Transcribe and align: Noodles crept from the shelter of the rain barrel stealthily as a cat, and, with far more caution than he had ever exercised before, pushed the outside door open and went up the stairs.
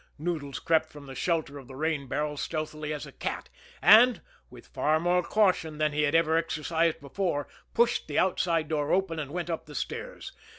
Noodles 0.17 0.57
crept 0.57 0.89
from 0.89 1.05
the 1.05 1.13
shelter 1.13 1.59
of 1.59 1.67
the 1.67 1.75
rain 1.75 2.07
barrel 2.07 2.35
stealthily 2.35 2.91
as 2.91 3.05
a 3.05 3.11
cat, 3.11 3.49
and, 3.83 4.19
with 4.49 4.65
far 4.65 4.99
more 4.99 5.21
caution 5.21 5.77
than 5.77 5.93
he 5.93 6.01
had 6.01 6.15
ever 6.15 6.35
exercised 6.37 6.99
before, 6.99 7.47
pushed 7.75 8.07
the 8.07 8.17
outside 8.17 8.67
door 8.67 8.91
open 8.91 9.19
and 9.19 9.29
went 9.29 9.51
up 9.51 9.67
the 9.67 9.75
stairs. 9.75 10.31